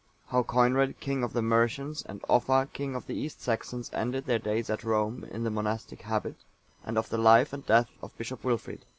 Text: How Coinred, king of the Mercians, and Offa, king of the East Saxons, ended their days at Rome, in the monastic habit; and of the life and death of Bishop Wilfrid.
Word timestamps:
How 0.29 0.41
Coinred, 0.41 0.99
king 0.99 1.21
of 1.23 1.33
the 1.33 1.43
Mercians, 1.43 2.01
and 2.01 2.25
Offa, 2.27 2.67
king 2.73 2.95
of 2.95 3.05
the 3.05 3.13
East 3.13 3.39
Saxons, 3.39 3.91
ended 3.93 4.25
their 4.25 4.39
days 4.39 4.67
at 4.71 4.83
Rome, 4.83 5.23
in 5.29 5.43
the 5.43 5.51
monastic 5.51 6.01
habit; 6.01 6.37
and 6.83 6.97
of 6.97 7.09
the 7.09 7.19
life 7.19 7.53
and 7.53 7.63
death 7.67 7.91
of 8.01 8.17
Bishop 8.17 8.43
Wilfrid. 8.43 8.83